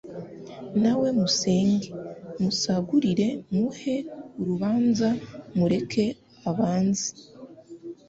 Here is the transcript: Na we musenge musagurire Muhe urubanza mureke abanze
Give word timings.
Na 0.81 0.93
we 0.99 1.07
musenge 1.19 1.87
musagurire 2.41 3.27
Muhe 3.55 3.95
urubanza 4.39 5.09
mureke 5.57 6.05
abanze 6.49 7.09